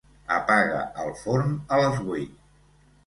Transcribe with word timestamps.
Apaga 0.35 0.79
el 1.03 1.13
forn 1.19 1.53
a 1.77 1.81
les 1.85 2.01
vuit. 2.09 2.33